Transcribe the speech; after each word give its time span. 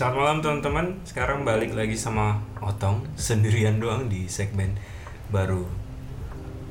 Selamat 0.00 0.16
malam 0.16 0.40
teman-teman. 0.40 0.86
Sekarang 1.04 1.44
balik 1.44 1.76
lagi 1.76 1.92
sama 1.92 2.40
Otong 2.64 3.04
sendirian 3.20 3.76
doang 3.76 4.08
di 4.08 4.24
segmen 4.32 4.72
baru 5.28 5.68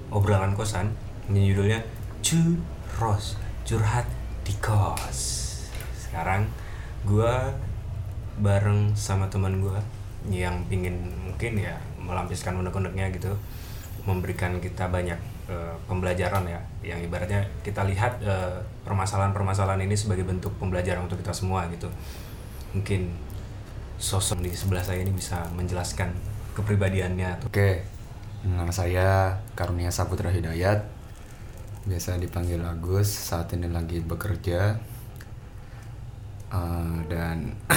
obrolan 0.09 0.57
kosan. 0.57 0.89
Ini 1.29 1.53
judulnya 1.53 1.77
Curros, 2.25 3.37
curhat 3.69 4.09
di 4.41 4.57
kos. 4.57 5.45
Sekarang 5.93 6.49
gua 7.05 7.53
bareng 8.41 8.97
sama 8.97 9.29
teman 9.29 9.61
gua 9.61 9.77
yang 10.25 10.65
pingin 10.65 10.97
mungkin 11.21 11.61
ya 11.61 11.77
melampiaskan 12.01 12.57
unek-uneknya 12.65 13.13
gitu, 13.13 13.29
memberikan 14.09 14.57
kita 14.57 14.89
banyak 14.89 15.21
eh, 15.45 15.77
pembelajaran 15.85 16.49
ya, 16.49 16.57
yang 16.81 16.97
ibaratnya 17.05 17.45
kita 17.61 17.85
lihat 17.85 18.25
eh, 18.25 18.57
permasalahan-permasalahan 18.89 19.85
ini 19.85 19.93
sebagai 19.93 20.25
bentuk 20.25 20.57
pembelajaran 20.57 21.05
untuk 21.05 21.21
kita 21.21 21.29
semua 21.29 21.69
gitu 21.69 21.93
mungkin 22.73 23.09
sosok 23.99 24.39
di 24.45 24.51
sebelah 24.55 24.81
saya 24.81 25.03
ini 25.03 25.11
bisa 25.11 25.43
menjelaskan 25.53 26.15
kepribadiannya. 26.55 27.43
Oke, 27.43 27.83
nama 28.47 28.71
saya 28.71 29.35
Karunia 29.53 29.91
Saputra 29.91 30.31
Hidayat. 30.31 30.87
Biasa 31.83 32.15
dipanggil 32.19 32.63
Agus. 32.63 33.07
Saat 33.11 33.55
ini 33.55 33.67
lagi 33.67 33.99
bekerja. 33.99 34.79
Eh, 36.49 36.95
dan 37.11 37.53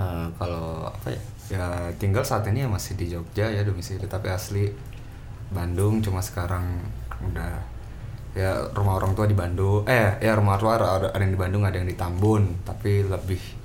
eh, 0.00 0.26
kalau 0.36 0.88
apa 0.88 1.08
ya? 1.12 1.22
Ya 1.44 1.66
tinggal 2.00 2.24
saat 2.24 2.48
ini 2.48 2.64
ya 2.64 2.68
masih 2.72 2.96
di 2.96 3.12
Jogja 3.12 3.52
ya 3.52 3.60
domisili 3.60 4.08
tapi 4.08 4.32
asli 4.32 4.72
Bandung. 5.52 6.00
Cuma 6.00 6.24
sekarang 6.24 6.80
udah 7.20 7.60
ya 8.32 8.64
rumah 8.72 8.96
orang 8.96 9.12
tua 9.12 9.28
di 9.28 9.36
Bandung. 9.36 9.84
Eh 9.84 10.16
ya 10.24 10.32
rumah 10.36 10.56
tua 10.56 10.80
ada, 10.80 11.12
ada 11.12 11.20
yang 11.20 11.36
di 11.36 11.40
Bandung 11.40 11.68
ada 11.68 11.76
yang 11.76 11.88
di 11.88 11.96
Tambun. 11.96 12.64
Tapi 12.64 13.04
lebih 13.04 13.63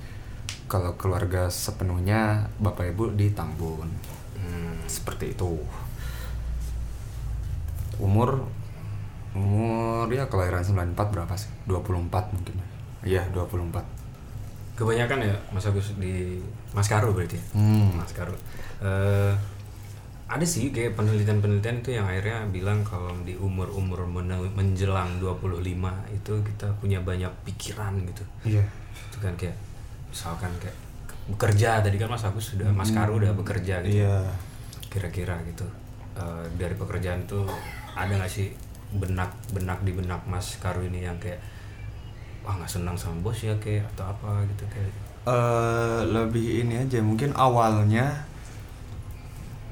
kalau 0.70 0.94
keluarga 0.94 1.50
sepenuhnya 1.50 2.20
bapak 2.56 2.88
ibu 2.88 3.10
di 3.10 3.34
Tambun 3.34 3.90
Hmm, 4.40 4.80
seperti 4.86 5.34
itu 5.34 5.60
umur 8.00 8.48
umur 9.30 10.08
ya 10.08 10.26
kelahiran 10.26 10.64
94 10.64 10.96
berapa 11.12 11.34
sih 11.36 11.50
24 11.66 12.34
mungkin 12.34 12.54
ya 12.56 12.66
iya 13.04 13.22
24 13.30 13.84
kebanyakan 14.74 15.18
ya 15.22 15.36
Mas 15.52 15.68
Agus 15.68 15.92
di 15.94 16.40
Mas 16.72 16.88
Karo 16.88 17.12
berarti 17.12 17.36
ya? 17.36 17.44
hmm. 17.52 18.00
Mas 18.00 18.10
Karo. 18.10 18.32
Eh, 18.80 19.34
ada 20.24 20.46
sih 20.46 20.70
kayak 20.70 20.96
penelitian-penelitian 20.96 21.82
itu 21.82 21.90
yang 21.92 22.06
akhirnya 22.06 22.48
bilang 22.48 22.80
kalau 22.80 23.12
di 23.20 23.36
umur-umur 23.36 24.06
men- 24.06 24.54
menjelang 24.54 25.20
25 25.20 25.60
itu 26.08 26.32
kita 26.46 26.66
punya 26.80 27.02
banyak 27.02 27.28
pikiran 27.44 27.92
gitu. 28.08 28.24
iya 28.46 28.64
Itu 29.10 29.18
kan 29.20 29.34
kayak 29.36 29.58
misalkan 30.10 30.50
kayak 30.58 30.76
bekerja 31.30 31.78
tadi 31.80 31.96
kan 31.96 32.10
Mas 32.10 32.26
Agus 32.26 32.54
sudah 32.54 32.68
Mas 32.74 32.90
Karo 32.90 33.16
udah 33.16 33.30
bekerja 33.32 33.80
gitu. 33.86 34.02
iya. 34.02 34.26
Kira-kira 34.90 35.38
gitu. 35.46 35.64
Eh, 36.18 36.44
dari 36.58 36.74
pekerjaan 36.74 37.22
itu 37.22 37.46
ada 37.94 38.10
nggak 38.10 38.30
sih 38.30 38.50
benak 38.90 39.30
benak 39.54 39.78
di 39.86 39.94
benak 39.94 40.26
Mas 40.26 40.58
Karu 40.58 40.82
ini 40.82 41.06
yang 41.06 41.14
kayak 41.22 41.38
wah 42.42 42.58
nggak 42.58 42.66
senang 42.66 42.98
sama 42.98 43.22
bos 43.22 43.38
ya 43.38 43.54
kayak 43.62 43.86
atau 43.94 44.10
apa 44.10 44.42
gitu 44.50 44.64
kayak? 44.66 44.92
Eh, 45.30 46.00
lebih 46.10 46.66
ini 46.66 46.82
aja 46.82 46.98
mungkin 46.98 47.30
awalnya 47.38 48.26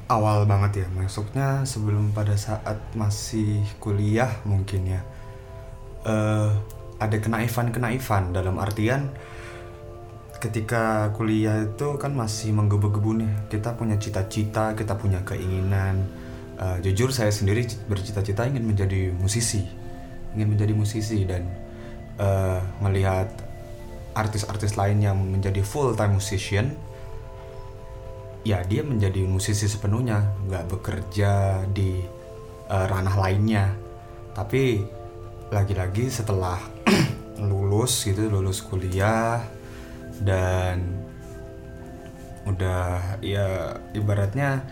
awal 0.07 0.47
banget 0.47 0.85
ya. 0.85 0.87
Masuknya 0.95 1.67
sebelum 1.67 2.15
pada 2.15 2.39
saat 2.39 2.79
masih 2.95 3.67
kuliah 3.83 4.31
mungkin 4.47 4.87
ya. 4.87 5.03
Eh 6.07 6.51
ada 6.99 7.17
kenaifan 7.19 7.71
kenaifan 7.71 8.35
dalam 8.35 8.59
artian 8.59 9.07
ketika 10.39 11.11
kuliah 11.19 11.67
itu 11.67 11.99
kan 11.99 12.15
masih 12.15 12.55
menggebu-gebu 12.55 13.11
nih. 13.19 13.33
Kita 13.51 13.75
punya 13.75 13.99
cita-cita 13.99 14.73
kita 14.79 14.95
punya 14.95 15.23
keinginan. 15.27 16.07
Eh, 16.59 16.79
jujur 16.87 17.11
saya 17.11 17.31
sendiri 17.31 17.67
bercita-cita 17.91 18.47
ingin 18.47 18.65
menjadi 18.67 19.11
musisi. 19.15 19.67
Ingin 20.39 20.55
menjadi 20.55 20.73
musisi 20.75 21.27
dan 21.27 21.43
eh, 22.19 22.61
melihat 22.83 23.29
artis-artis 24.15 24.79
lain 24.79 25.03
yang 25.03 25.19
menjadi 25.19 25.63
full 25.63 25.95
time 25.95 26.19
musician 26.19 26.75
ya 28.43 28.63
dia 28.65 28.87
menjadi 28.87 29.27
musisi 29.27 29.67
sepenuhnya. 29.67 30.23
Nggak 30.47 30.65
bekerja 30.71 31.63
di 31.75 31.99
eh, 32.71 32.87
ranah 32.87 33.17
lainnya. 33.19 33.75
Tapi 34.39 34.87
lagi-lagi 35.51 36.07
setelah 36.07 36.63
lulus 37.51 38.07
gitu 38.07 38.31
lulus 38.31 38.63
kuliah 38.63 39.58
dan 40.23 41.07
udah 42.49 43.21
ya 43.21 43.77
ibaratnya 43.93 44.65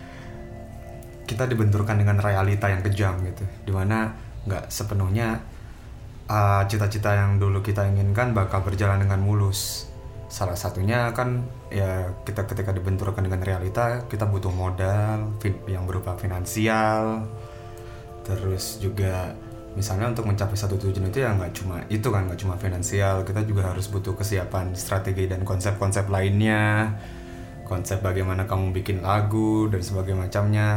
kita 1.27 1.45
dibenturkan 1.45 1.99
dengan 1.99 2.17
realita 2.17 2.71
yang 2.71 2.81
kejam 2.81 3.19
gitu. 3.27 3.43
Di 3.67 3.71
mana 3.75 4.15
nggak 4.47 4.71
sepenuhnya 4.71 5.43
uh, 6.31 6.63
cita-cita 6.65 7.13
yang 7.13 7.37
dulu 7.37 7.59
kita 7.59 7.83
inginkan 7.85 8.31
bakal 8.31 8.63
berjalan 8.63 9.03
dengan 9.03 9.19
mulus. 9.21 9.91
Salah 10.27 10.59
satunya 10.59 11.11
kan 11.15 11.43
ya 11.71 12.11
kita 12.27 12.47
ketika 12.47 12.75
dibenturkan 12.75 13.23
dengan 13.23 13.43
realita 13.43 14.07
kita 14.11 14.27
butuh 14.27 14.51
modal 14.51 15.35
yang 15.67 15.83
berupa 15.83 16.15
finansial. 16.15 17.27
Terus 18.27 18.79
juga 18.83 19.35
misalnya 19.77 20.09
untuk 20.09 20.25
mencapai 20.25 20.57
satu 20.57 20.81
tujuan 20.81 21.13
itu 21.13 21.21
ya 21.21 21.37
nggak 21.37 21.53
cuma 21.53 21.85
itu 21.93 22.09
kan 22.09 22.25
nggak 22.25 22.41
cuma 22.41 22.57
finansial 22.57 23.21
kita 23.21 23.45
juga 23.45 23.69
harus 23.69 23.85
butuh 23.93 24.17
kesiapan 24.17 24.73
strategi 24.73 25.29
dan 25.29 25.45
konsep-konsep 25.45 26.09
lainnya 26.09 26.97
konsep 27.67 27.99
bagaimana 27.99 28.47
kamu 28.47 28.71
bikin 28.71 29.03
lagu 29.03 29.67
dan 29.67 29.83
sebagainya 29.83 30.31
macamnya. 30.31 30.69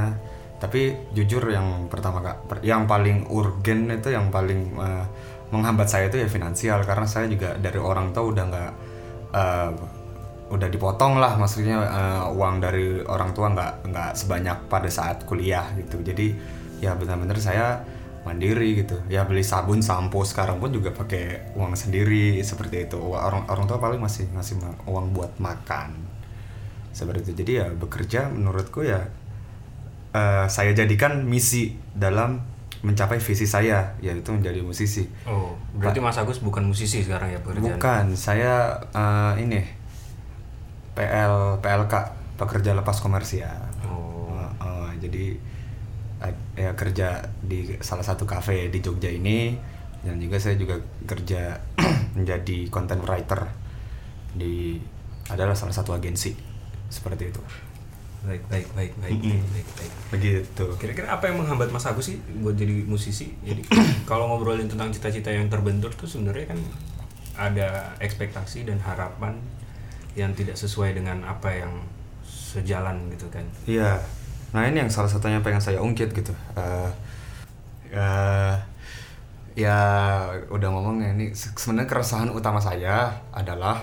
Tapi 0.60 0.92
jujur 1.16 1.40
yang 1.48 1.88
pertama 1.88 2.20
kak 2.20 2.60
yang 2.66 2.84
paling 2.84 3.30
urgen 3.30 3.88
itu 3.88 4.12
yang 4.12 4.28
paling 4.28 4.76
eh, 4.76 5.04
menghambat 5.54 5.88
saya 5.88 6.10
itu 6.10 6.20
ya 6.20 6.28
finansial. 6.28 6.82
Karena 6.82 7.06
saya 7.06 7.30
juga 7.30 7.56
dari 7.56 7.78
orang 7.78 8.10
tua 8.12 8.24
udah 8.28 8.44
nggak 8.50 8.72
eh, 9.32 9.70
udah 10.50 10.68
dipotong 10.68 11.22
lah 11.22 11.38
maksudnya 11.38 11.78
eh, 11.80 12.22
uang 12.34 12.60
dari 12.60 13.00
orang 13.06 13.30
tua 13.32 13.54
nggak 13.54 13.72
nggak 13.88 14.10
sebanyak 14.18 14.58
pada 14.68 14.90
saat 14.92 15.24
kuliah 15.24 15.64
gitu. 15.78 16.02
Jadi 16.04 16.36
ya 16.84 16.92
benar-benar 16.98 17.38
saya 17.40 17.80
mandiri 18.30 18.86
gitu. 18.86 18.94
Ya 19.10 19.26
beli 19.26 19.42
sabun 19.42 19.82
sampo 19.82 20.22
sekarang 20.22 20.62
pun 20.62 20.70
juga 20.70 20.94
pakai 20.94 21.50
uang 21.58 21.74
sendiri 21.74 22.38
seperti 22.46 22.86
itu. 22.86 23.02
Orang 23.02 23.50
orang 23.50 23.66
tua 23.66 23.82
paling 23.82 23.98
masih 23.98 24.30
ngasih 24.30 24.62
uang 24.86 25.10
buat 25.10 25.34
makan. 25.42 25.98
Seperti 26.94 27.30
itu. 27.30 27.32
Jadi 27.42 27.52
ya 27.58 27.66
bekerja 27.74 28.30
menurutku 28.30 28.86
ya 28.86 29.10
eh, 30.14 30.46
saya 30.46 30.70
jadikan 30.70 31.26
misi 31.26 31.74
dalam 31.90 32.46
mencapai 32.80 33.20
visi 33.20 33.44
saya 33.44 33.98
yaitu 33.98 34.30
menjadi 34.32 34.62
musisi. 34.62 35.04
Oh 35.28 35.58
berarti 35.76 36.00
Mas 36.00 36.16
Agus 36.16 36.40
bukan 36.40 36.64
musisi 36.64 37.04
sekarang 37.04 37.34
ya 37.34 37.40
pekerjaan 37.42 37.76
bukan. 37.76 38.04
Saya 38.14 38.78
eh, 38.94 39.42
ini 39.42 39.60
PL 40.94 41.60
PLK 41.60 41.94
pekerja 42.40 42.72
lepas 42.72 43.00
komersial. 43.04 43.68
Oh. 43.84 44.32
Eh, 44.32 44.52
eh, 44.64 44.90
jadi 45.04 45.24
ya 46.60 46.76
kerja 46.76 47.24
di 47.40 47.80
salah 47.80 48.04
satu 48.04 48.28
kafe 48.28 48.68
di 48.68 48.84
Jogja 48.84 49.08
ini. 49.08 49.56
Dan 50.00 50.16
juga 50.20 50.36
saya 50.40 50.56
juga 50.56 50.80
kerja 51.08 51.56
menjadi 52.16 52.68
content 52.68 53.00
writer 53.04 53.48
di 54.36 54.76
adalah 55.32 55.56
salah 55.56 55.72
satu 55.72 55.96
agensi. 55.96 56.36
Seperti 56.92 57.32
itu. 57.32 57.40
Baik 58.20 58.44
baik 58.52 58.68
baik 58.76 58.92
baik 59.00 59.16
Mm-mm. 59.16 59.40
baik 59.56 59.68
baik 59.80 59.92
begitu. 60.12 60.64
Kira-kira 60.76 61.08
apa 61.08 61.32
yang 61.32 61.40
menghambat 61.40 61.72
Mas 61.72 61.88
Agus 61.88 62.12
sih 62.12 62.20
buat 62.44 62.52
jadi 62.52 62.84
musisi? 62.84 63.32
Jadi 63.40 63.64
kalau 64.10 64.28
ngobrolin 64.28 64.68
tentang 64.68 64.92
cita-cita 64.92 65.32
yang 65.32 65.48
terbentur 65.48 65.88
tuh 65.96 66.04
sebenarnya 66.04 66.52
kan 66.52 66.60
ada 67.40 67.96
ekspektasi 68.04 68.68
dan 68.68 68.76
harapan 68.84 69.40
yang 70.12 70.36
tidak 70.36 70.60
sesuai 70.60 70.92
dengan 71.00 71.24
apa 71.24 71.48
yang 71.48 71.72
sejalan 72.28 73.08
gitu 73.14 73.30
kan. 73.32 73.46
Iya. 73.64 74.02
Nah 74.50 74.66
ini 74.66 74.82
yang 74.82 74.90
salah 74.90 75.10
satunya 75.10 75.38
pengen 75.42 75.62
saya 75.62 75.78
ungkit 75.78 76.10
gitu. 76.10 76.34
Eh, 76.58 76.90
eh, 77.94 78.54
ya 79.58 79.78
udah 80.50 80.68
ngomong 80.70 81.02
ya 81.02 81.10
ini 81.14 81.34
se- 81.34 81.52
sebenarnya 81.54 81.90
keresahan 81.90 82.30
utama 82.30 82.62
saya 82.62 83.18
adalah 83.34 83.82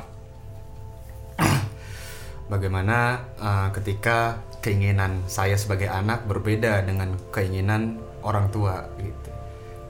bagaimana 2.51 3.21
eh, 3.39 3.69
ketika 3.75 4.41
keinginan 4.63 5.23
saya 5.31 5.55
sebagai 5.55 5.87
anak 5.87 6.25
berbeda 6.27 6.83
dengan 6.83 7.15
keinginan 7.31 7.99
orang 8.23 8.51
tua 8.51 8.83
gitu. 8.99 9.31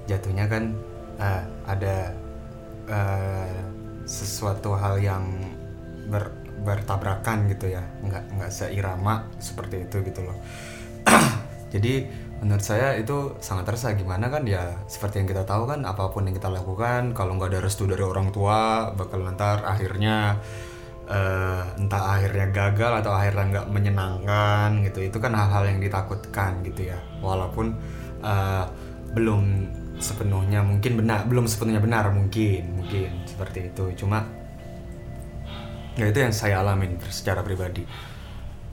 Jatuhnya 0.09 0.45
kan 0.49 0.63
eh, 1.17 1.43
ada 1.65 1.97
eh, 2.89 3.57
sesuatu 4.07 4.77
hal 4.77 5.01
yang 5.01 5.23
ber- 6.07 6.46
bertabrakan 6.61 7.49
gitu 7.51 7.73
ya, 7.73 7.83
nggak 8.01 8.37
nggak 8.37 8.51
seirama 8.51 9.27
seperti 9.37 9.85
itu 9.89 10.01
gitu 10.05 10.25
loh. 10.25 10.37
Jadi 11.73 12.07
menurut 12.37 12.61
saya 12.61 12.93
itu 12.95 13.33
sangat 13.41 13.65
terasa 13.65 13.97
gimana 13.97 14.29
kan 14.29 14.45
ya 14.45 14.77
seperti 14.85 15.25
yang 15.25 15.27
kita 15.29 15.41
tahu 15.41 15.65
kan 15.65 15.81
apa 15.89 16.13
pun 16.13 16.29
yang 16.29 16.37
kita 16.37 16.53
lakukan 16.53 17.17
kalau 17.17 17.33
nggak 17.33 17.49
ada 17.49 17.65
restu 17.65 17.89
dari 17.89 18.05
orang 18.05 18.29
tua 18.29 18.93
bakal 18.93 19.25
ntar 19.33 19.65
akhirnya 19.65 20.37
eh, 21.09 21.63
entah 21.79 22.03
akhirnya 22.19 22.51
gagal 22.51 23.01
atau 23.01 23.11
akhirnya 23.15 23.45
nggak 23.57 23.67
menyenangkan 23.71 24.69
gitu. 24.85 24.99
Itu 25.07 25.17
kan 25.23 25.33
hal-hal 25.33 25.65
yang 25.71 25.79
ditakutkan 25.81 26.61
gitu 26.67 26.91
ya. 26.93 26.99
Walaupun 27.23 27.73
eh, 28.21 28.65
belum 29.15 29.43
sepenuhnya 29.97 30.61
mungkin 30.61 30.93
benar 30.93 31.25
belum 31.25 31.49
sepenuhnya 31.49 31.81
benar 31.81 32.13
mungkin 32.13 32.83
mungkin 32.83 33.25
seperti 33.25 33.73
itu. 33.73 34.05
Cuma 34.05 34.21
ya 35.97 36.05
itu 36.07 36.19
yang 36.21 36.33
saya 36.33 36.61
alamin 36.61 37.01
secara 37.09 37.41
pribadi. 37.41 37.83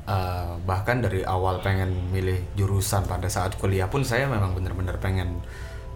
Eh, 0.05 0.53
bahkan 0.69 1.01
dari 1.01 1.25
awal 1.25 1.65
pengen 1.65 2.13
milih 2.13 2.53
jurusan 2.53 3.09
pada 3.09 3.25
saat 3.33 3.57
kuliah 3.57 3.89
pun 3.89 4.05
saya 4.05 4.29
memang 4.29 4.53
benar-benar 4.53 5.01
pengen 5.01 5.41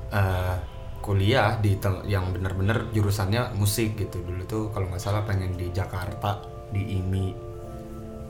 eh, 0.09 0.57
kuliah 1.05 1.61
di 1.61 1.77
yang 2.09 2.33
benar-benar 2.33 2.89
jurusannya 2.97 3.53
musik 3.53 4.01
gitu. 4.01 4.25
Dulu 4.25 4.43
tuh 4.49 4.63
kalau 4.73 4.89
nggak 4.89 5.03
salah 5.03 5.29
pengen 5.29 5.61
di 5.61 5.69
Jakarta 5.77 6.41
di 6.73 6.97
IMI 6.97 7.29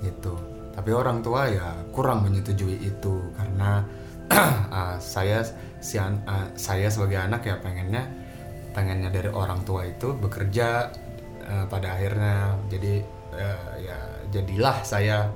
gitu. 0.03 0.35
Tapi 0.75 0.91
orang 0.91 1.23
tua 1.23 1.47
ya 1.47 1.75
kurang 1.95 2.27
menyetujui 2.27 2.83
itu 2.83 3.15
karena 3.39 3.87
eh, 4.35 4.97
saya 5.15 5.47
si 5.79 5.95
eh, 5.95 6.11
saya 6.59 6.91
sebagai 6.91 7.23
anak 7.23 7.47
ya 7.47 7.55
pengennya 7.63 8.03
pengennya 8.75 9.15
dari 9.15 9.31
orang 9.31 9.63
tua 9.63 9.87
itu 9.87 10.11
bekerja 10.19 10.91
eh, 11.49 11.67
pada 11.67 11.97
akhirnya. 11.97 12.55
Jadi 12.69 12.93
eh, 13.35 13.65
ya 13.83 13.99
jadilah 14.29 14.85
saya 14.85 15.33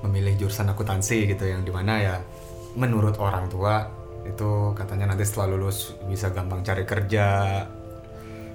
memilih 0.00 0.46
jurusan 0.46 0.70
akuntansi 0.72 1.28
gitu 1.28 1.44
yang 1.44 1.66
di 1.66 1.72
mana 1.74 2.00
ya 2.00 2.16
menurut 2.78 3.18
orang 3.20 3.50
tua 3.50 3.84
itu 4.24 4.72
katanya 4.76 5.12
nanti 5.12 5.24
setelah 5.26 5.56
lulus 5.56 5.96
bisa 6.06 6.30
gampang 6.30 6.62
cari 6.62 6.84
kerja. 6.86 7.26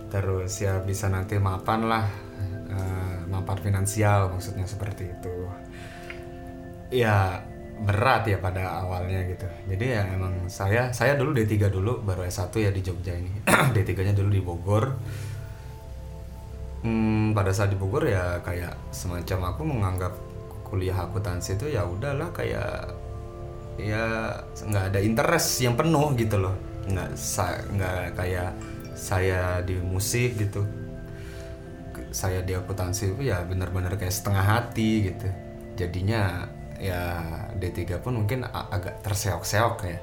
Terus 0.10 0.52
ya 0.62 0.80
bisa 0.80 1.12
nanti 1.12 1.36
mapan 1.42 1.90
lah 1.90 2.06
eh, 2.72 3.18
mapan 3.28 3.58
finansial 3.60 4.32
maksudnya 4.32 4.66
seperti 4.66 5.12
itu. 5.12 5.36
Ya 6.94 7.44
berat 7.76 8.24
ya 8.24 8.40
pada 8.40 8.88
awalnya 8.88 9.28
gitu. 9.28 9.48
Jadi 9.68 9.86
ya 10.00 10.08
emang 10.16 10.48
saya 10.48 10.96
saya 10.96 11.20
dulu 11.20 11.36
D3 11.36 11.68
dulu 11.68 12.00
baru 12.00 12.24
S1 12.24 12.54
ya 12.56 12.72
di 12.72 12.80
Jogja 12.80 13.12
ini. 13.18 13.44
D3 13.76 13.92
nya 14.06 14.14
dulu 14.16 14.30
di 14.32 14.42
Bogor 14.42 14.86
Hmm, 16.86 17.34
pada 17.34 17.50
saat 17.50 17.74
di 17.74 17.78
Bogor 17.82 18.06
ya 18.06 18.38
kayak 18.46 18.78
semacam 18.94 19.50
aku 19.50 19.62
menganggap 19.66 20.14
kuliah 20.62 20.94
akuntansi 20.94 21.58
itu 21.58 21.74
ya 21.74 21.82
udahlah 21.82 22.30
kayak 22.30 22.94
ya 23.82 24.38
nggak 24.54 24.94
ada 24.94 25.00
interest 25.02 25.66
yang 25.66 25.74
penuh 25.74 26.14
gitu 26.14 26.38
loh. 26.38 26.54
Nggak 26.86 27.18
sa 27.18 27.58
nggak 27.74 28.14
kayak 28.14 28.54
saya 28.94 29.66
di 29.66 29.82
musik 29.82 30.38
gitu. 30.38 30.62
Saya 32.14 32.46
di 32.46 32.54
akuntansi 32.54 33.18
itu 33.18 33.34
ya 33.34 33.42
benar-benar 33.42 33.98
kayak 33.98 34.14
setengah 34.14 34.46
hati 34.46 35.10
gitu. 35.10 35.26
Jadinya 35.82 36.46
ya 36.78 37.18
D3 37.58 37.98
pun 37.98 38.14
mungkin 38.22 38.46
agak 38.46 39.02
terseok-seok 39.02 39.76
ya. 39.90 39.98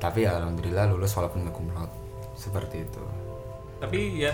Tapi 0.00 0.24
ya 0.24 0.40
alhamdulillah 0.40 0.88
lulus 0.88 1.12
walaupun 1.12 1.44
nggak 1.44 1.52
cum 1.52 1.68
laude. 1.68 1.92
Seperti 2.32 2.80
itu. 2.80 3.04
Tapi 3.76 4.24
ya 4.24 4.32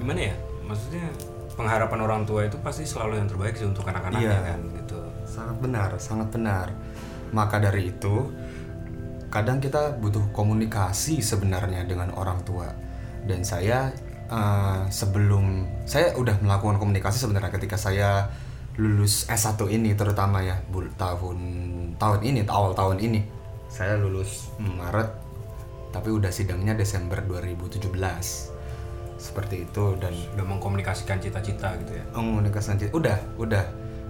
gimana 0.00 0.32
ya 0.32 0.36
maksudnya 0.72 1.04
pengharapan 1.52 2.00
orang 2.00 2.22
tua 2.24 2.48
itu 2.48 2.56
pasti 2.58 2.82
selalu 2.82 3.20
yang 3.20 3.28
terbaik 3.28 3.52
sih 3.52 3.68
untuk 3.68 3.84
anak-anaknya 3.84 4.24
Iya. 4.24 4.40
kan 4.48 4.60
gitu 4.74 4.98
Sangat 5.22 5.56
benar, 5.60 5.90
sangat 5.96 6.28
benar. 6.28 6.66
Maka 7.32 7.56
dari 7.56 7.88
itu, 7.88 8.28
kadang 9.28 9.56
kita 9.58 9.96
butuh 9.96 10.28
komunikasi 10.28 11.20
sebenarnya 11.20 11.84
dengan 11.84 12.12
orang 12.12 12.40
tua. 12.42 12.68
Dan 13.24 13.40
saya 13.40 13.88
eh, 14.28 14.82
sebelum 14.88 15.64
saya 15.84 16.12
udah 16.16 16.36
melakukan 16.40 16.76
komunikasi 16.76 17.16
sebenarnya 17.16 17.48
ketika 17.48 17.76
saya 17.76 18.28
lulus 18.76 19.24
S1 19.24 19.56
ini 19.68 19.92
terutama 19.92 20.40
ya 20.40 20.56
bul- 20.68 20.92
tahun 20.96 21.36
tahun 21.96 22.20
ini 22.24 22.40
awal 22.48 22.72
tahun 22.72 22.96
ini 22.98 23.20
saya 23.68 24.00
lulus 24.00 24.48
Maret 24.56 25.12
tapi 25.92 26.08
udah 26.08 26.32
sidangnya 26.32 26.72
Desember 26.72 27.20
2017 27.20 27.84
seperti 29.22 29.70
itu 29.70 29.94
dan 30.02 30.10
udah 30.34 30.44
mengkomunikasikan 30.44 31.22
cita-cita 31.22 31.78
gitu 31.78 31.92
ya? 31.94 32.04
Komunikasi 32.10 32.66
lanjut 32.74 32.90
udah 32.90 33.18
udah. 33.38 33.64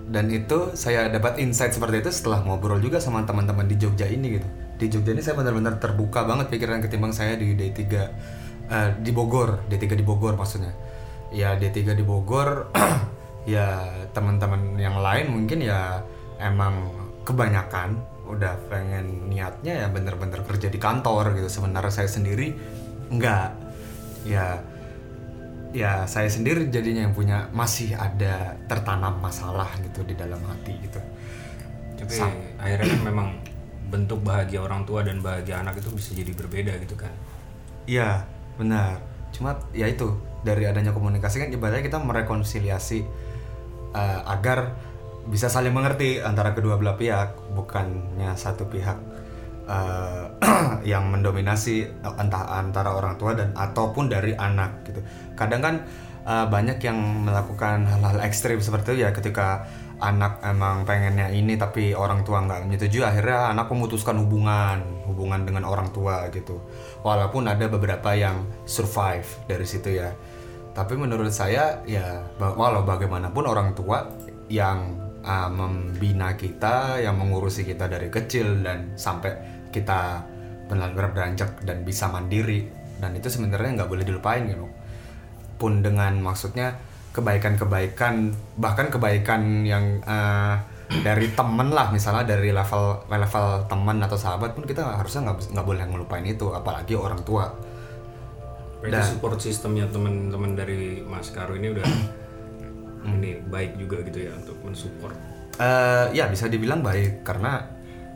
Dan 0.09 0.33
itu 0.33 0.75
saya 0.75 1.07
dapat 1.13 1.39
insight 1.39 1.77
seperti 1.77 2.03
itu 2.03 2.11
setelah 2.11 2.43
ngobrol 2.43 2.83
juga 2.83 2.99
sama 2.99 3.23
teman-teman 3.23 3.69
di 3.69 3.77
Jogja 3.79 4.09
ini 4.09 4.41
gitu. 4.41 4.49
Di 4.81 4.87
Jogja 4.91 5.15
ini 5.15 5.23
saya 5.23 5.39
benar-benar 5.39 5.79
terbuka 5.79 6.27
banget 6.27 6.51
pikiran 6.51 6.83
ketimbang 6.83 7.15
saya 7.15 7.39
di 7.39 7.55
D3 7.55 7.81
eh, 7.87 8.91
di 8.99 9.11
Bogor. 9.15 9.69
D3 9.71 9.95
di 9.95 10.05
Bogor 10.05 10.35
maksudnya. 10.35 10.75
Ya 11.31 11.55
D3 11.55 11.95
di 11.95 12.05
Bogor 12.05 12.73
ya 13.55 13.89
teman-teman 14.11 14.77
yang 14.77 14.99
lain 14.99 15.31
mungkin 15.31 15.63
ya 15.63 16.03
emang 16.43 16.91
kebanyakan 17.23 17.97
udah 18.27 18.59
pengen 18.71 19.31
niatnya 19.31 19.87
ya 19.87 19.89
bener-bener 19.89 20.43
kerja 20.43 20.67
di 20.67 20.83
kantor 20.83 21.39
gitu. 21.39 21.47
Sementara 21.47 21.89
saya 21.95 22.11
sendiri 22.11 22.53
enggak. 23.09 23.55
Ya 24.27 24.63
ya 25.73 26.05
saya 26.05 26.29
sendiri 26.29 26.69
jadinya 26.69 27.09
yang 27.09 27.17
punya 27.17 27.49
masih 27.51 27.97
ada 27.97 28.57
tertanam 28.69 29.17
masalah 29.19 29.69
gitu 29.81 30.05
di 30.05 30.13
dalam 30.13 30.41
hati 30.45 30.77
gitu. 30.85 31.01
Tapi 31.97 32.13
Sam- 32.13 32.41
akhirnya 32.61 32.87
kan 32.93 33.01
memang 33.03 33.29
bentuk 33.89 34.21
bahagia 34.25 34.65
orang 34.65 34.85
tua 34.89 35.05
dan 35.05 35.21
bahagia 35.21 35.61
anak 35.61 35.81
itu 35.81 35.89
bisa 35.93 36.13
jadi 36.17 36.33
berbeda 36.33 36.77
gitu 36.81 36.97
kan? 36.97 37.13
Iya 37.89 38.25
benar. 38.61 39.01
Cuma 39.33 39.57
ya 39.73 39.89
itu 39.89 40.13
dari 40.45 40.69
adanya 40.69 40.93
komunikasi 40.93 41.41
kan 41.41 41.49
ibaratnya 41.49 41.85
kita 41.85 41.99
merekonsiliasi 42.01 42.99
eh, 43.97 44.21
agar 44.29 44.77
bisa 45.23 45.47
saling 45.47 45.71
mengerti 45.71 46.19
antara 46.19 46.51
kedua 46.51 46.75
belah 46.77 46.99
pihak 46.99 47.55
bukannya 47.55 48.35
satu 48.35 48.67
pihak 48.67 48.99
eh, 49.67 50.25
yang 50.93 51.11
mendominasi 51.11 51.87
entah 52.03 52.45
antara 52.59 52.95
orang 52.95 53.19
tua 53.19 53.37
dan 53.37 53.55
ataupun 53.55 54.11
dari 54.11 54.35
anak 54.35 54.87
gitu. 54.87 55.01
Kadang 55.39 55.61
kan 55.63 55.75
eh, 56.27 56.47
banyak 56.47 56.79
yang 56.83 56.99
melakukan 57.27 57.87
hal-hal 57.87 58.19
ekstrim 58.23 58.59
seperti 58.59 58.95
itu 58.95 59.07
ya 59.07 59.11
ketika 59.15 59.67
anak 60.03 60.43
emang 60.43 60.83
pengennya 60.83 61.31
ini 61.31 61.55
tapi 61.55 61.95
orang 61.95 62.27
tua 62.27 62.43
nggak 62.43 62.67
menyetujui 62.67 63.07
akhirnya 63.07 63.55
anak 63.55 63.71
memutuskan 63.71 64.19
hubungan 64.19 64.83
hubungan 65.07 65.47
dengan 65.47 65.63
orang 65.63 65.95
tua 65.95 66.27
gitu. 66.35 66.59
Walaupun 67.07 67.47
ada 67.47 67.71
beberapa 67.71 68.11
yang 68.19 68.43
survive 68.67 69.27
dari 69.47 69.63
situ 69.63 70.03
ya. 70.03 70.11
Tapi 70.73 70.99
menurut 70.99 71.31
saya 71.31 71.85
ya 71.87 72.25
walau 72.39 72.83
bagaimanapun 72.83 73.45
orang 73.47 73.77
tua 73.79 74.09
yang 74.51 75.12
uh, 75.25 75.51
membina 75.51 76.35
kita 76.37 77.01
yang 77.03 77.19
mengurusi 77.19 77.67
kita 77.67 77.89
dari 77.89 78.13
kecil 78.13 78.63
dan 78.63 78.95
sampai 78.95 79.33
kita 79.73 80.23
benar-benar 80.69 81.11
beranjak 81.15 81.63
dan 81.65 81.83
bisa 81.83 82.11
mandiri. 82.11 82.69
Dan 82.99 83.19
itu 83.19 83.27
sebenarnya 83.27 83.83
nggak 83.83 83.91
boleh 83.91 84.05
dilupain 84.07 84.47
gitu 84.47 84.67
pun 85.63 85.79
dengan 85.79 86.19
maksudnya 86.19 86.75
kebaikan-kebaikan 87.15 88.35
bahkan 88.59 88.91
kebaikan 88.91 89.63
yang 89.63 90.03
eh, 90.03 90.55
dari 91.07 91.31
temen 91.39 91.71
lah 91.71 91.95
misalnya 91.95 92.35
dari 92.35 92.51
level 92.51 93.07
level 93.07 93.47
teman 93.71 94.03
atau 94.03 94.19
sahabat 94.19 94.59
pun 94.59 94.67
kita 94.67 94.83
harusnya 94.83 95.31
nggak 95.31 95.55
nggak 95.55 95.67
boleh 95.67 95.85
ngelupain 95.87 96.27
itu 96.27 96.51
apalagi 96.51 96.99
orang 96.99 97.23
tua. 97.23 97.47
Berarti 98.83 98.99
Dan- 98.99 99.11
support 99.15 99.39
sistemnya 99.39 99.87
teman-teman 99.87 100.59
dari 100.59 100.99
Mas 101.07 101.31
Karo 101.31 101.55
ini 101.55 101.71
udah 101.71 101.87
ini 103.07 103.43
baik 103.43 103.79
juga 103.79 104.03
gitu 104.07 104.31
ya 104.31 104.33
untuk 104.35 104.59
mensupport. 104.63 105.17
Eh, 105.59 106.07
ya 106.17 106.27
bisa 106.31 106.49
dibilang 106.49 106.81
baik 106.81 107.27
karena 107.27 107.67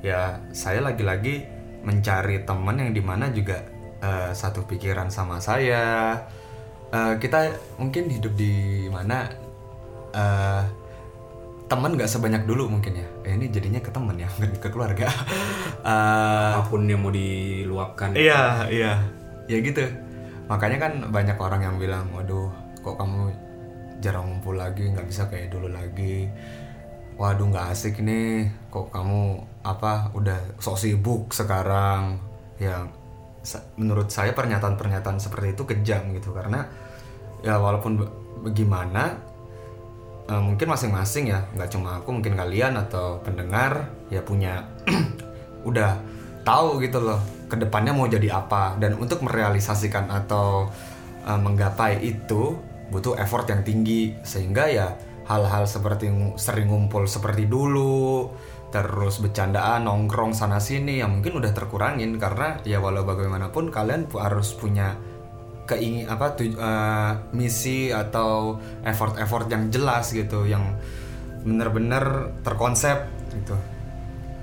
ya 0.00 0.40
saya 0.55 0.81
lagi-lagi 0.81 1.45
mencari 1.85 2.43
teman 2.43 2.83
yang 2.83 2.90
di 2.95 3.02
mana 3.02 3.31
juga 3.31 3.62
eh, 4.00 4.31
satu 4.33 4.64
pikiran 4.64 5.11
sama 5.12 5.43
saya. 5.43 6.16
Eh, 6.90 7.14
kita 7.19 7.52
mungkin 7.83 8.09
hidup 8.11 8.33
di 8.38 8.87
mana 8.88 9.26
eh, 10.14 10.62
teman 11.66 11.99
nggak 11.99 12.11
sebanyak 12.11 12.47
dulu 12.47 12.71
mungkin 12.71 13.02
ya. 13.02 13.07
Eh, 13.26 13.35
ini 13.35 13.50
jadinya 13.50 13.83
ke 13.83 13.90
teman 13.90 14.16
ya 14.16 14.31
bukan 14.38 14.50
ke 14.59 14.69
keluarga. 14.71 15.09
Eh, 15.87 16.50
apa 16.59 16.66
pun 16.66 16.83
yang 16.83 16.99
mau 16.99 17.14
diluapkan. 17.14 18.11
Iya, 18.11 18.66
iya. 18.75 19.07
Ya 19.47 19.62
gitu. 19.62 19.87
Makanya 20.50 20.83
kan 20.83 20.93
banyak 21.14 21.38
orang 21.38 21.62
yang 21.62 21.78
bilang, 21.78 22.11
waduh, 22.11 22.50
kok 22.83 22.99
kamu 22.99 23.31
jarang 24.03 24.29
ngumpul 24.29 24.57
lagi, 24.59 24.93
nggak 24.93 25.07
bisa 25.09 25.29
kayak 25.29 25.53
dulu 25.53 25.73
lagi. 25.73 26.29
Waduh, 27.17 27.49
nggak 27.49 27.73
asik 27.73 28.05
nih. 28.05 28.50
Kok 28.69 28.93
kamu 28.93 29.23
apa 29.65 30.12
udah 30.12 30.61
sok 30.61 30.76
sibuk 30.76 31.33
sekarang? 31.33 32.21
Ya, 32.61 32.88
menurut 33.79 34.11
saya 34.11 34.35
pernyataan-pernyataan 34.35 35.23
seperti 35.23 35.55
itu 35.55 35.62
kejam 35.62 36.11
gitu 36.19 36.35
karena 36.35 36.67
ya 37.47 37.62
walaupun 37.62 38.03
bagaimana 38.43 39.15
eh, 40.26 40.43
mungkin 40.43 40.67
masing-masing 40.67 41.31
ya 41.31 41.47
nggak 41.55 41.71
cuma 41.71 42.03
aku 42.03 42.11
mungkin 42.11 42.35
kalian 42.35 42.75
atau 42.75 43.23
pendengar 43.23 43.87
ya 44.11 44.21
punya 44.26 44.67
udah 45.69 45.95
tahu 46.43 46.83
gitu 46.83 46.99
loh 46.99 47.23
ke 47.47 47.55
depannya 47.55 47.95
mau 47.95 48.11
jadi 48.11 48.43
apa 48.43 48.75
dan 48.83 48.99
untuk 48.99 49.23
merealisasikan 49.23 50.11
atau 50.11 50.67
eh, 51.23 51.38
menggapai 51.38 52.03
itu 52.03 52.59
butuh 52.93 53.19
effort 53.19 53.49
yang 53.50 53.62
tinggi. 53.66 54.14
Sehingga 54.23 54.69
ya 54.71 54.95
hal-hal 55.26 55.66
seperti 55.66 56.11
sering 56.38 56.71
ngumpul 56.71 57.11
seperti 57.11 57.50
dulu 57.50 58.31
terus 58.66 59.23
bercandaan 59.23 59.87
nongkrong 59.87 60.35
sana 60.35 60.59
sini 60.59 61.00
yang 61.00 61.19
mungkin 61.19 61.38
udah 61.38 61.52
terkurangin. 61.55 62.19
Karena 62.21 62.61
ya 62.66 62.83
walau 62.83 63.07
bagaimanapun 63.07 63.71
kalian 63.75 64.11
harus 64.14 64.55
punya 64.55 64.99
keingin 65.66 66.07
apa 66.07 66.38
tuj- 66.38 66.57
eh, 66.57 67.12
misi 67.35 67.90
atau 67.90 68.57
effort-effort 68.87 69.50
yang 69.50 69.69
jelas 69.69 70.14
gitu 70.14 70.47
yang 70.47 70.78
bener-bener 71.43 72.35
terkonsep 72.43 73.07
gitu. 73.35 73.59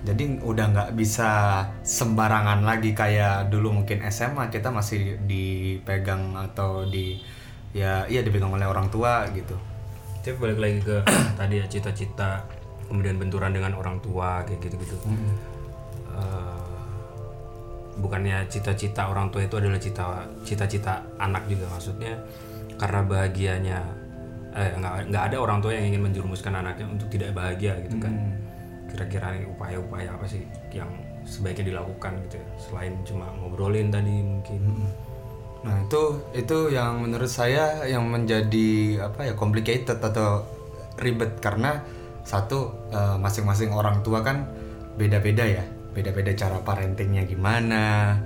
Jadi 0.04 0.44
udah 0.44 0.66
nggak 0.76 0.92
bisa 1.00 1.64
sembarangan 1.80 2.68
lagi 2.68 2.92
kayak 2.92 3.48
dulu 3.48 3.72
mungkin 3.84 4.04
SMA 4.12 4.52
kita 4.52 4.68
masih 4.68 5.16
dipegang 5.24 6.36
atau 6.36 6.84
di 6.84 7.24
ya 7.74 8.06
iya 8.06 8.22
dipegang 8.22 8.54
oleh 8.54 8.70
orang 8.70 8.88
tua 8.94 9.26
gitu 9.34 9.58
Tapi 10.24 10.40
balik 10.40 10.60
lagi 10.62 10.80
ke 10.80 11.04
tadi 11.40 11.60
ya 11.60 11.66
cita-cita 11.68 12.46
kemudian 12.88 13.18
benturan 13.20 13.52
dengan 13.52 13.74
orang 13.76 14.00
tua 14.00 14.46
kayak 14.48 14.62
gitu-gitu. 14.70 14.96
Eh, 16.14 16.64
bukannya 18.00 18.46
cita-cita 18.48 19.10
orang 19.10 19.34
tua 19.34 19.44
itu 19.44 19.58
adalah 19.58 19.82
cita 19.82 20.24
cita-cita 20.48 21.04
anak 21.20 21.46
juga 21.50 21.68
maksudnya 21.70 22.18
karena 22.78 23.02
bahagianya 23.06 23.80
eh 24.54 24.72
nggak 24.78 25.10
nggak 25.10 25.24
ada 25.34 25.38
orang 25.42 25.60
tua 25.60 25.74
yang 25.74 25.90
ingin 25.90 26.02
menjerumuskan 26.06 26.54
anaknya 26.54 26.86
untuk 26.88 27.10
tidak 27.10 27.34
bahagia 27.34 27.74
gitu 27.84 27.98
kan. 28.00 28.14
Kira-kira 28.88 29.42
upaya-upaya 29.50 30.14
apa 30.14 30.26
sih 30.30 30.46
yang 30.70 30.90
sebaiknya 31.26 31.74
dilakukan 31.74 32.14
gitu 32.30 32.38
ya 32.38 32.48
selain 32.62 32.94
cuma 33.04 33.28
ngobrolin 33.42 33.90
tadi 33.90 34.22
mungkin. 34.22 34.88
Nah 35.64 35.88
itu 35.88 36.20
itu 36.36 36.58
yang 36.76 37.00
menurut 37.00 37.32
saya 37.32 37.88
yang 37.88 38.04
menjadi 38.12 39.00
apa 39.08 39.32
ya 39.32 39.34
complicated 39.34 39.98
atau 40.04 40.44
ribet 41.00 41.40
karena 41.40 41.80
satu 42.28 42.72
eh, 42.92 43.18
masing-masing 43.20 43.72
orang 43.72 44.04
tua 44.04 44.22
kan 44.22 44.48
beda-beda 45.00 45.44
ya. 45.48 45.64
Beda-beda 45.96 46.36
cara 46.36 46.60
parentingnya 46.62 47.24
gimana 47.24 48.18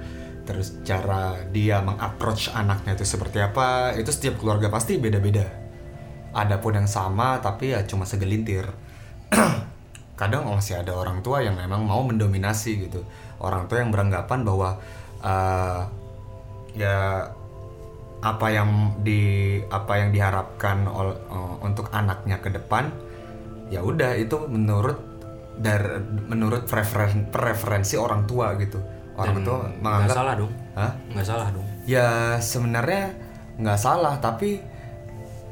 terus 0.48 0.80
cara 0.88 1.36
dia 1.52 1.84
mengapproach 1.84 2.56
anaknya 2.56 2.96
itu 2.96 3.04
seperti 3.04 3.44
apa 3.44 3.92
itu 4.00 4.08
setiap 4.16 4.40
keluarga 4.42 4.74
pasti 4.74 4.98
beda-beda. 4.98 5.46
Ada 6.34 6.58
pun 6.58 6.74
yang 6.74 6.90
sama 6.90 7.38
tapi 7.44 7.78
ya 7.78 7.86
cuma 7.86 8.10
segelintir. 8.10 8.66
Kadang 10.20 10.50
masih 10.50 10.82
ada 10.82 10.98
orang 10.98 11.22
tua 11.22 11.46
yang 11.46 11.54
memang 11.54 11.86
mau 11.86 12.02
mendominasi 12.02 12.90
gitu. 12.90 13.06
Orang 13.38 13.70
tua 13.70 13.86
yang 13.86 13.94
beranggapan 13.94 14.42
bahwa 14.42 14.82
eh, 15.22 15.82
ya 16.78 17.26
apa 18.18 18.48
yang 18.50 18.70
di 19.02 19.22
apa 19.68 19.94
yang 19.98 20.10
diharapkan 20.10 20.86
ol- 20.86 21.18
eh, 21.20 21.56
untuk 21.62 21.90
anaknya 21.92 22.38
ke 22.38 22.50
depan 22.50 22.90
ya 23.68 23.82
udah 23.82 24.16
itu 24.16 24.48
menurut 24.48 24.98
dari 25.58 25.98
menurut 26.26 26.66
preferen- 26.66 27.28
preferensi 27.28 27.98
orang 27.98 28.26
tua 28.26 28.54
gitu 28.56 28.78
orang 29.18 29.42
tua 29.42 29.58
Nggak 29.66 29.82
menganggap 29.82 30.14
salah 30.16 30.34
dong. 30.36 30.52
Hah? 30.74 30.92
Nggak 31.10 31.26
salah 31.26 31.48
dong. 31.50 31.66
ya 31.88 32.08
sebenarnya 32.38 33.04
nggak 33.58 33.80
salah 33.80 34.14
tapi 34.18 34.62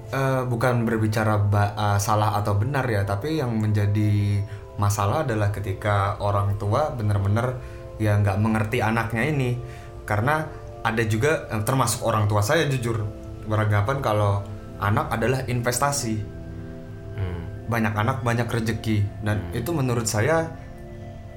eh, 0.07 0.41
bukan 0.45 0.85
berbicara 0.85 1.41
ba- 1.41 1.73
eh, 1.75 1.99
salah 1.99 2.37
atau 2.37 2.53
benar 2.55 2.85
ya 2.85 3.01
tapi 3.01 3.37
yang 3.37 3.49
menjadi 3.51 4.41
masalah 4.75 5.23
adalah 5.23 5.49
ketika 5.49 6.19
orang 6.19 6.53
tua 6.55 6.91
benar-benar 6.91 7.57
ya 7.97 8.13
nggak 8.15 8.37
mengerti 8.37 8.83
anaknya 8.83 9.23
ini 9.25 9.55
karena 10.03 10.45
ada 10.85 11.03
juga 11.09 11.49
eh, 11.49 11.63
termasuk 11.65 12.05
orang 12.05 12.29
tua 12.29 12.45
saya 12.45 12.69
jujur. 12.69 13.01
Beranggapan 13.49 13.97
kalau 14.05 14.45
anak 14.77 15.09
adalah 15.09 15.41
investasi. 15.49 16.37
Hmm. 17.15 17.47
banyak 17.71 17.95
anak 17.95 18.27
banyak 18.27 18.43
rezeki 18.43 19.23
dan 19.23 19.47
itu 19.55 19.71
menurut 19.71 20.03
saya 20.03 20.51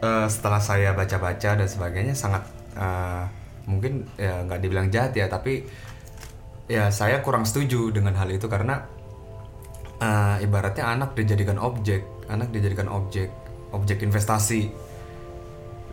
eh, 0.03 0.27
setelah 0.27 0.59
saya 0.59 0.91
baca-baca 0.91 1.55
dan 1.55 1.69
sebagainya 1.71 2.19
sangat 2.19 2.43
eh, 2.75 3.25
mungkin 3.71 4.11
ya 4.19 4.43
nggak 4.43 4.59
dibilang 4.59 4.89
jahat 4.91 5.15
ya 5.15 5.31
tapi 5.31 5.63
ya 6.67 6.91
saya 6.91 7.23
kurang 7.23 7.47
setuju 7.47 7.95
dengan 7.95 8.19
hal 8.19 8.27
itu 8.29 8.51
karena 8.51 8.85
eh, 10.03 10.45
ibaratnya 10.45 10.85
anak 10.85 11.15
dijadikan 11.15 11.63
objek. 11.63 12.03
Anak 12.27 12.51
dijadikan 12.51 12.91
objek. 12.91 13.31
Objek 13.71 14.03
investasi 14.03 14.88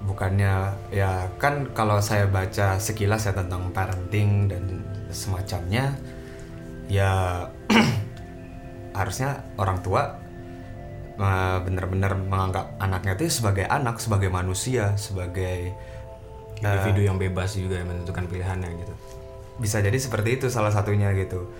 bukannya 0.04 0.75
ya 0.92 1.32
kan 1.40 1.72
kalau 1.72 2.04
saya 2.04 2.28
baca 2.28 2.78
sekilas 2.78 3.25
ya 3.25 3.34
tentang 3.34 3.72
parenting 3.72 4.52
dan 4.52 4.84
semacamnya 5.10 5.96
ya 6.92 7.46
harusnya 9.00 9.44
orang 9.58 9.80
tua 9.82 10.25
uh, 11.20 11.58
benar-benar 11.64 12.16
menganggap 12.16 12.75
anaknya 12.80 13.16
itu 13.20 13.42
sebagai 13.42 13.66
anak, 13.68 14.00
sebagai 14.00 14.30
manusia, 14.32 14.96
sebagai 14.96 15.75
Individu 16.56 17.02
yang 17.04 17.20
bebas 17.20 17.60
juga 17.60 17.84
yang 17.84 17.92
menentukan 17.92 18.32
pilihannya 18.32 18.70
gitu. 18.80 18.96
bisa 19.56 19.80
jadi 19.80 19.96
seperti 19.96 20.40
itu 20.40 20.48
salah 20.52 20.72
satunya 20.72 21.12
gitu. 21.16 21.52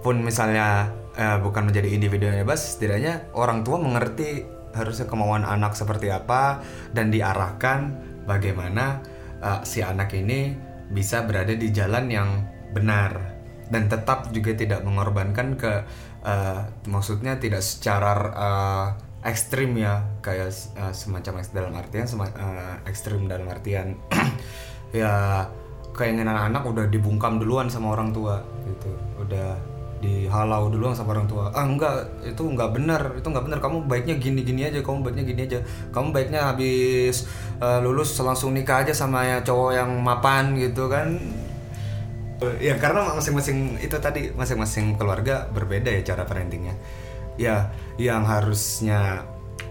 Pun 0.00 0.20
misalnya 0.20 0.92
uh, 1.16 1.40
bukan 1.40 1.68
menjadi 1.68 1.88
individu 1.92 2.28
yang 2.28 2.44
bebas, 2.44 2.76
setidaknya 2.76 3.28
orang 3.36 3.64
tua 3.64 3.80
mengerti 3.80 4.44
harusnya 4.76 5.06
kemauan 5.10 5.42
anak 5.42 5.74
seperti 5.74 6.10
apa 6.10 6.62
dan 6.94 7.10
diarahkan 7.10 7.96
bagaimana 8.24 9.02
uh, 9.42 9.60
si 9.66 9.82
anak 9.82 10.14
ini 10.14 10.54
bisa 10.90 11.22
berada 11.26 11.54
di 11.54 11.70
jalan 11.70 12.10
yang 12.10 12.30
benar 12.70 13.38
dan 13.70 13.86
tetap 13.86 14.30
juga 14.34 14.54
tidak 14.54 14.82
mengorbankan 14.82 15.54
ke 15.54 15.86
uh, 16.26 16.60
maksudnya 16.90 17.38
tidak 17.38 17.62
secara 17.62 18.14
uh, 18.34 18.88
ekstrim 19.22 19.76
ya 19.78 20.02
kayak 20.24 20.50
uh, 20.80 20.90
semacam 20.90 21.44
dalam 21.52 21.72
artian 21.76 22.06
sema- 22.08 22.34
uh, 22.34 22.76
ekstrim 22.88 23.30
dalam 23.30 23.46
artian 23.46 23.94
ya 24.96 25.46
keinginan 25.94 26.38
anak 26.38 26.64
udah 26.64 26.86
dibungkam 26.88 27.36
duluan 27.42 27.68
sama 27.68 27.92
orang 27.94 28.14
tua 28.14 28.40
gitu. 28.66 28.90
Udah 29.20 29.58
dihalau 30.00 30.72
duluan 30.72 30.96
sama 30.96 31.12
orang 31.12 31.28
tua. 31.28 31.52
Ah 31.52 31.68
enggak 31.68 32.08
itu 32.24 32.40
enggak 32.40 32.72
benar 32.72 33.02
itu 33.14 33.26
enggak 33.28 33.44
benar. 33.46 33.58
Kamu 33.60 33.84
baiknya 33.84 34.16
gini 34.16 34.40
gini 34.40 34.64
aja 34.64 34.80
kamu 34.80 35.04
baiknya 35.04 35.24
gini 35.28 35.40
aja. 35.44 35.58
Kamu 35.92 36.08
baiknya 36.10 36.40
habis 36.48 37.28
uh, 37.60 37.78
lulus 37.84 38.16
langsung 38.20 38.56
nikah 38.56 38.82
aja 38.82 38.96
sama 38.96 39.28
ya 39.28 39.44
cowok 39.44 39.70
yang 39.76 39.90
mapan 40.00 40.56
gitu 40.56 40.88
kan. 40.88 41.20
Ya 42.56 42.80
karena 42.80 43.12
masing-masing 43.12 43.76
itu 43.84 43.96
tadi 44.00 44.32
masing-masing 44.32 44.96
keluarga 44.96 45.44
berbeda 45.52 45.92
ya 45.92 46.00
cara 46.00 46.24
parentingnya. 46.24 46.72
Ya 47.36 47.68
yang 48.00 48.24
harusnya 48.24 49.28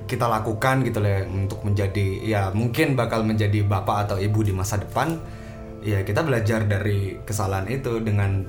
kita 0.10 0.26
lakukan 0.26 0.82
gitu 0.86 1.02
ya, 1.06 1.22
untuk 1.26 1.62
menjadi 1.62 2.08
ya 2.26 2.42
mungkin 2.54 2.98
bakal 2.98 3.22
menjadi 3.22 3.62
bapak 3.62 4.10
atau 4.10 4.18
ibu 4.18 4.42
di 4.42 4.50
masa 4.50 4.82
depan 4.82 5.22
ya 5.86 6.02
kita 6.02 6.26
belajar 6.26 6.66
dari 6.66 7.22
kesalahan 7.22 7.70
itu 7.70 8.02
dengan 8.02 8.42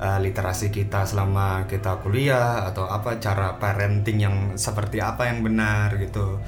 uh, 0.00 0.18
literasi 0.22 0.70
kita 0.70 1.06
selama 1.06 1.66
kita 1.70 2.00
kuliah 2.02 2.66
atau 2.66 2.86
apa 2.86 3.18
cara 3.18 3.58
parenting 3.58 4.18
yang 4.22 4.36
seperti 4.54 4.98
apa 5.02 5.30
yang 5.30 5.42
benar 5.44 5.94
gitu. 5.98 6.40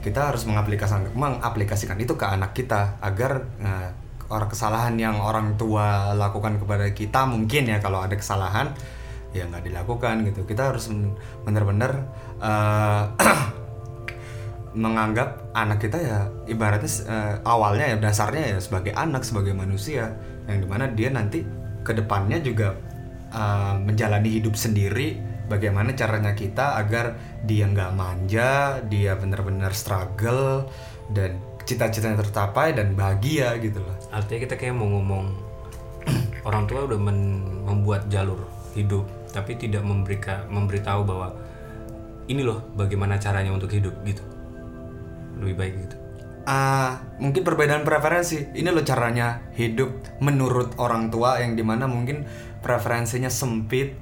Kita 0.00 0.32
harus 0.32 0.46
mengaplikasikan 0.46 1.10
mengaplikasikan 1.12 1.98
itu 1.98 2.14
ke 2.14 2.26
anak 2.26 2.54
kita 2.54 3.00
agar 3.02 3.46
uh, 3.60 3.90
orang 4.26 4.50
kesalahan 4.50 4.94
yang 4.98 5.16
orang 5.22 5.54
tua 5.54 6.14
lakukan 6.14 6.58
kepada 6.58 6.90
kita 6.90 7.26
mungkin 7.30 7.70
ya 7.70 7.78
kalau 7.78 8.02
ada 8.02 8.14
kesalahan 8.18 8.74
ya 9.34 9.46
nggak 9.46 9.66
dilakukan 9.66 10.26
gitu. 10.28 10.46
Kita 10.46 10.72
harus 10.74 10.88
benar-benar 11.44 12.06
uh, 12.38 13.12
menganggap 14.76 15.56
anak 15.56 15.88
kita 15.88 15.98
ya 15.98 16.18
ibaratnya 16.44 16.90
eh, 17.08 17.34
awalnya 17.48 17.86
ya 17.88 17.96
dasarnya 17.96 18.44
ya 18.54 18.58
sebagai 18.60 18.92
anak 18.92 19.24
sebagai 19.24 19.56
manusia 19.56 20.12
yang 20.44 20.60
di 20.60 20.68
mana 20.68 20.84
dia 20.92 21.08
nanti 21.08 21.40
ke 21.86 21.94
depannya 21.94 22.42
juga 22.42 22.74
eh, 23.30 23.74
menjalani 23.78 24.42
hidup 24.42 24.58
sendiri 24.58 25.22
bagaimana 25.46 25.94
caranya 25.94 26.34
kita 26.34 26.74
agar 26.82 27.14
dia 27.46 27.70
nggak 27.70 27.94
manja 27.94 28.82
dia 28.90 29.14
benar-benar 29.14 29.70
struggle 29.70 30.66
dan 31.14 31.38
cita-citanya 31.62 32.18
tercapai 32.26 32.74
dan 32.74 32.98
bahagia 32.98 33.54
gitu 33.62 33.78
loh 33.78 33.94
Artinya 34.10 34.50
kita 34.50 34.54
kayak 34.58 34.74
mau 34.74 34.90
ngomong 34.90 35.26
orang 36.48 36.66
tua 36.66 36.90
udah 36.90 36.98
membuat 37.70 38.10
jalur 38.10 38.42
hidup 38.74 39.06
tapi 39.30 39.54
tidak 39.58 39.84
memberikan 39.86 40.48
memberitahu 40.50 41.04
bahwa 41.06 41.36
ini 42.26 42.42
loh 42.42 42.62
bagaimana 42.74 43.20
caranya 43.20 43.54
untuk 43.54 43.70
hidup 43.70 43.94
gitu. 44.02 44.24
Lebih 45.38 45.54
baik 45.54 45.74
gitu. 45.86 45.96
Ah, 46.46 46.90
mungkin 47.18 47.42
perbedaan 47.42 47.82
preferensi. 47.82 48.38
Ini 48.46 48.70
loh 48.70 48.80
caranya 48.80 49.50
hidup 49.52 49.90
menurut 50.18 50.78
orang 50.78 51.10
tua 51.10 51.38
yang 51.38 51.52
di 51.52 51.60
mana 51.60 51.84
mungkin 51.84 52.22
preferensinya 52.60 53.26
sempit 53.26 53.98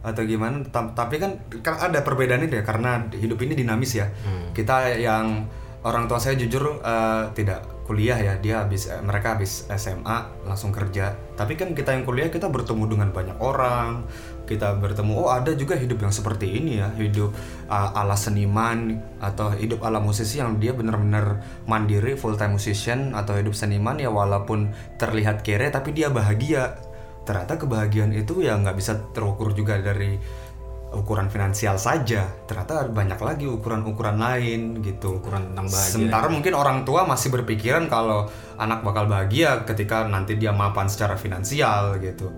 atau 0.00 0.22
gimana. 0.22 0.62
Ta- 0.64 0.94
Tapi 0.94 1.18
kan, 1.18 1.34
kan 1.58 1.90
ada 1.90 2.00
perbedaan 2.00 2.40
itu 2.40 2.54
ya 2.54 2.62
karena 2.62 3.02
hidup 3.10 3.42
ini 3.42 3.52
dinamis 3.52 3.98
ya. 3.98 4.06
Kita 4.52 4.94
yang 4.94 5.50
orang 5.80 6.06
tua 6.06 6.16
saya 6.16 6.34
jujur 6.34 6.78
eh, 6.78 7.24
tidak 7.34 7.66
kuliah 7.82 8.14
ya. 8.16 8.34
Dia 8.36 8.62
habis 8.62 8.86
eh, 8.86 9.02
mereka 9.02 9.34
habis 9.34 9.66
SMA 9.68 10.18
langsung 10.44 10.70
kerja. 10.70 11.18
Tapi 11.34 11.54
kan 11.54 11.74
kita 11.74 11.92
yang 11.92 12.06
kuliah 12.06 12.30
kita 12.30 12.46
bertemu 12.46 12.84
dengan 12.88 13.10
banyak 13.10 13.38
orang, 13.38 14.06
kita 14.48 14.80
bertemu 14.80 15.12
oh 15.12 15.28
ada 15.28 15.52
juga 15.52 15.76
hidup 15.76 16.00
yang 16.00 16.14
seperti 16.14 16.48
ini 16.56 16.80
ya. 16.80 16.88
Hidup 16.96 17.36
uh, 17.68 17.92
ala 17.92 18.16
seniman 18.16 18.96
atau 19.20 19.52
hidup 19.52 19.84
ala 19.84 20.00
musisi 20.00 20.40
yang 20.40 20.56
dia 20.56 20.72
benar-benar 20.72 21.44
mandiri 21.68 22.16
full 22.16 22.40
time 22.40 22.56
musician 22.56 23.12
atau 23.12 23.36
hidup 23.36 23.52
seniman 23.52 24.00
ya 24.00 24.08
walaupun 24.08 24.72
terlihat 24.96 25.44
kere 25.44 25.68
tapi 25.68 25.92
dia 25.92 26.08
bahagia. 26.08 26.80
Ternyata 27.28 27.60
kebahagiaan 27.60 28.16
itu 28.16 28.40
ya 28.40 28.56
nggak 28.56 28.76
bisa 28.80 28.96
terukur 29.12 29.52
juga 29.52 29.76
dari 29.76 30.16
ukuran 30.96 31.28
finansial 31.28 31.76
saja. 31.76 32.24
Ternyata 32.48 32.88
banyak 32.88 33.20
lagi 33.20 33.44
ukuran-ukuran 33.44 34.16
lain 34.16 34.80
gitu. 34.80 35.20
Ukuran 35.20 35.52
tentang 35.52 35.68
bahagia. 35.68 35.92
sementara 35.92 36.26
mungkin 36.32 36.56
orang 36.56 36.88
tua 36.88 37.04
masih 37.04 37.28
berpikiran 37.28 37.92
kalau 37.92 38.24
anak 38.56 38.80
bakal 38.80 39.04
bahagia 39.04 39.68
ketika 39.68 40.08
nanti 40.08 40.40
dia 40.40 40.56
mapan 40.56 40.88
secara 40.88 41.20
finansial 41.20 42.00
gitu 42.00 42.32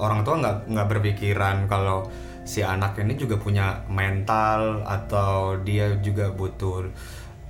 orang 0.00 0.22
tua 0.22 0.40
nggak 0.40 0.56
nggak 0.70 0.88
berpikiran 0.88 1.56
kalau 1.66 2.06
si 2.42 2.62
anak 2.62 2.98
ini 2.98 3.14
juga 3.14 3.38
punya 3.38 3.86
mental 3.86 4.82
atau 4.82 5.58
dia 5.62 5.94
juga 6.02 6.34
butuh 6.34 6.90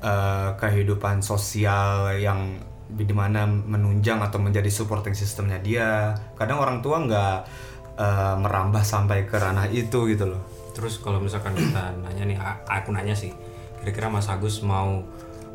eh, 0.04 0.50
kehidupan 0.56 1.24
sosial 1.24 2.16
yang 2.20 2.60
di 2.92 3.08
mana 3.16 3.48
menunjang 3.48 4.20
atau 4.20 4.36
menjadi 4.36 4.68
supporting 4.68 5.16
sistemnya 5.16 5.56
dia. 5.64 6.12
Kadang 6.36 6.60
orang 6.60 6.84
tua 6.84 7.00
nggak 7.00 7.38
eh, 7.96 8.34
merambah 8.36 8.84
sampai 8.84 9.24
ke 9.24 9.36
ranah 9.40 9.68
itu 9.72 10.08
gitu 10.12 10.28
loh. 10.28 10.42
Terus 10.72 11.00
kalau 11.00 11.20
misalkan 11.20 11.52
kita 11.52 11.92
nanya 12.00 12.24
nih, 12.24 12.38
aku 12.64 12.96
nanya 12.96 13.12
sih, 13.12 13.32
kira-kira 13.80 14.08
Mas 14.08 14.28
Agus 14.32 14.64
mau 14.64 15.04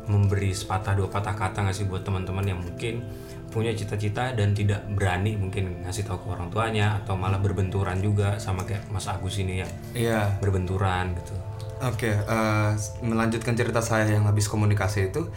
memberi 0.08 0.54
sepatah 0.56 0.96
dua 0.96 1.10
patah 1.10 1.36
kata 1.36 1.68
nggak 1.68 1.76
sih 1.76 1.84
buat 1.84 2.02
teman-teman 2.02 2.46
yang 2.46 2.58
mungkin 2.58 3.04
punya 3.48 3.72
cita-cita 3.72 4.36
dan 4.36 4.52
tidak 4.52 4.84
berani 4.92 5.36
mungkin 5.40 5.80
ngasih 5.84 6.04
tahu 6.04 6.20
ke 6.20 6.26
orang 6.36 6.48
tuanya 6.52 7.00
atau 7.00 7.16
malah 7.16 7.40
berbenturan 7.40 7.96
juga 8.00 8.36
sama 8.36 8.68
kayak 8.68 8.88
Mas 8.92 9.08
Agus 9.08 9.40
ini 9.40 9.64
yang 9.64 9.72
iya 9.96 10.36
berbenturan 10.40 11.16
gitu. 11.16 11.34
Oke, 11.78 12.10
eh, 12.10 12.70
melanjutkan 13.06 13.54
cerita 13.54 13.78
saya 13.78 14.10
yang 14.10 14.26
habis 14.26 14.50
komunikasi 14.50 15.14
itu 15.14 15.30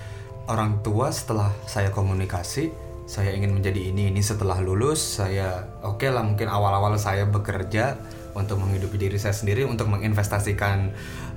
orang 0.49 0.81
tua 0.81 1.13
setelah 1.13 1.53
saya 1.69 1.93
komunikasi, 1.93 2.73
saya 3.05 3.31
ingin 3.31 3.53
menjadi 3.53 3.93
ini 3.93 4.09
ini 4.09 4.23
setelah 4.23 4.57
lulus 4.57 5.21
saya 5.21 5.67
oke 5.83 6.07
lah 6.07 6.23
mungkin 6.25 6.47
awal-awal 6.47 6.95
saya 6.95 7.27
bekerja 7.27 7.99
untuk 8.31 8.63
menghidupi 8.63 8.95
diri 8.95 9.19
saya 9.19 9.35
sendiri 9.35 9.67
untuk 9.67 9.91
menginvestasikan 9.91 10.91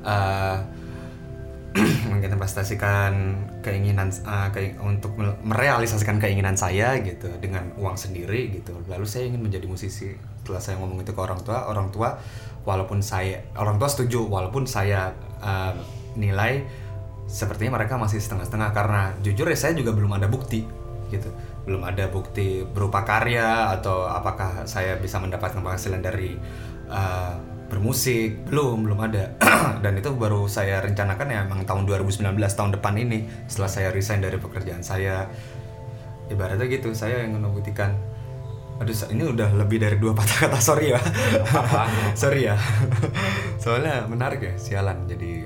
eh, 0.06 0.56
menginvestasikan 2.12 3.12
keinginan 3.58 4.14
eh, 4.14 4.48
kei- 4.54 4.76
untuk 4.78 5.18
me- 5.18 5.34
merealisasikan 5.42 6.22
keinginan 6.22 6.54
saya 6.54 6.94
gitu 7.02 7.26
dengan 7.42 7.74
uang 7.74 7.98
sendiri 7.98 8.54
gitu. 8.54 8.78
Lalu 8.86 9.06
saya 9.06 9.26
ingin 9.26 9.42
menjadi 9.42 9.66
musisi. 9.66 10.14
Setelah 10.14 10.62
saya 10.62 10.76
ngomong 10.78 11.02
itu 11.02 11.10
ke 11.10 11.20
orang 11.20 11.40
tua 11.42 11.66
orang 11.66 11.88
tua 11.90 12.20
walaupun 12.62 13.02
saya 13.02 13.42
orang 13.58 13.76
tua 13.80 13.90
setuju 13.90 14.22
walaupun 14.22 14.70
saya 14.70 15.10
eh, 15.42 15.74
nilai 16.14 16.62
sepertinya 17.26 17.82
mereka 17.82 17.98
masih 17.98 18.22
setengah-setengah. 18.22 18.70
Karena 18.70 19.10
jujur 19.26 19.50
ya 19.50 19.58
saya 19.58 19.74
juga 19.74 19.90
belum 19.90 20.14
ada 20.14 20.30
bukti 20.30 20.62
gitu. 21.10 21.30
Belum 21.66 21.82
ada 21.82 22.06
bukti 22.06 22.62
berupa 22.62 23.02
karya 23.02 23.74
atau 23.74 24.06
apakah 24.06 24.62
saya 24.70 24.94
bisa 25.02 25.18
mendapatkan 25.18 25.58
penghasilan 25.58 25.98
dari 26.06 26.38
eh, 26.86 27.34
bermusik. 27.74 28.46
Belum 28.46 28.86
belum 28.86 28.98
ada. 29.02 29.34
Dan 29.84 29.98
itu 29.98 30.14
baru 30.14 30.46
saya 30.46 30.78
rencanakan 30.78 31.26
ya 31.26 31.38
emang 31.42 31.66
tahun 31.66 31.90
2019 31.90 32.22
tahun 32.38 32.70
depan 32.78 32.94
ini 32.94 33.26
setelah 33.50 33.70
saya 33.70 33.88
resign 33.90 34.22
dari 34.22 34.38
pekerjaan 34.38 34.86
saya. 34.86 35.26
Ibaratnya 36.30 36.70
gitu 36.70 36.94
saya 36.94 37.26
yang 37.26 37.36
membuktikan 37.36 37.92
aduh 38.74 38.90
ini 39.14 39.22
udah 39.30 39.54
lebih 39.54 39.78
dari 39.78 40.02
dua 40.02 40.14
patah 40.18 40.46
kata 40.46 40.58
sorry 40.62 40.94
ya. 40.94 41.00
Sorry 42.14 42.46
ya. 42.46 42.56
Soalnya 43.62 44.06
menarik 44.06 44.40
ya 44.40 44.54
sialan 44.54 45.10
jadi 45.10 45.44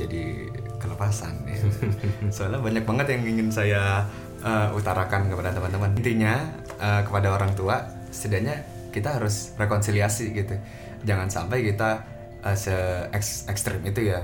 jadi 0.00 0.48
kelepasan 0.80 1.44
ya. 1.44 1.60
Soalnya 2.34 2.64
banyak 2.64 2.84
banget 2.88 3.06
yang 3.16 3.22
ingin 3.36 3.48
saya 3.52 4.08
uh, 4.40 4.72
utarakan 4.72 5.28
kepada 5.28 5.52
teman-teman. 5.52 5.92
Intinya 5.92 6.40
uh, 6.80 7.04
kepada 7.04 7.36
orang 7.36 7.52
tua 7.52 7.84
setidaknya 8.10 8.80
kita 8.90 9.22
harus 9.22 9.54
rekonsiliasi 9.54 10.34
gitu 10.34 10.58
jangan 11.04 11.28
sampai 11.28 11.64
kita 11.64 12.04
uh, 12.44 12.56
se 12.56 12.74
eks- 13.14 13.48
ekstrim 13.48 13.80
itu 13.84 14.12
ya. 14.12 14.20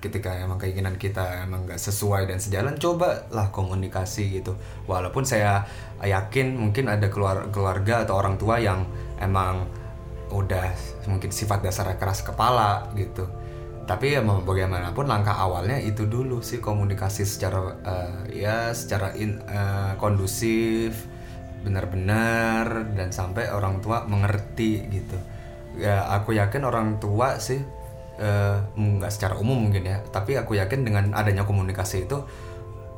Ketika 0.00 0.32
emang 0.32 0.56
keinginan 0.56 0.96
kita 0.96 1.44
emang 1.44 1.68
nggak 1.68 1.76
sesuai 1.76 2.24
dan 2.24 2.40
sejalan 2.40 2.80
cobalah 2.80 3.52
komunikasi 3.52 4.40
gitu. 4.40 4.56
Walaupun 4.88 5.28
saya 5.28 5.68
yakin 6.00 6.56
mungkin 6.56 6.88
ada 6.88 7.12
keluar 7.12 7.52
keluarga 7.52 8.08
atau 8.08 8.16
orang 8.16 8.40
tua 8.40 8.56
yang 8.56 8.88
emang 9.20 9.68
udah 10.32 10.72
mungkin 11.04 11.28
sifat 11.28 11.60
dasarnya 11.60 12.00
keras 12.00 12.24
kepala 12.24 12.88
gitu. 12.96 13.28
Tapi 13.84 14.16
ya 14.16 14.24
bagaimanapun 14.24 15.04
langkah 15.04 15.36
awalnya 15.36 15.76
itu 15.76 16.08
dulu 16.08 16.40
sih 16.40 16.64
komunikasi 16.64 17.28
secara 17.28 17.60
eh, 17.84 18.40
ya 18.40 18.72
secara 18.72 19.12
in- 19.20 19.44
eh, 19.44 19.92
kondusif 20.00 20.96
benar-benar 21.60 22.96
dan 22.96 23.12
sampai 23.12 23.52
orang 23.52 23.84
tua 23.84 24.08
mengerti 24.08 24.80
gitu 24.88 25.18
ya 25.78 26.06
aku 26.10 26.34
yakin 26.34 26.62
orang 26.66 26.98
tua 26.98 27.38
sih 27.38 27.60
eh, 28.20 28.56
nggak 28.74 29.12
secara 29.12 29.34
umum 29.38 29.68
mungkin 29.68 29.86
ya. 29.86 29.98
Tapi 30.10 30.34
aku 30.38 30.58
yakin 30.58 30.82
dengan 30.82 31.14
adanya 31.14 31.46
komunikasi 31.46 32.08
itu 32.08 32.18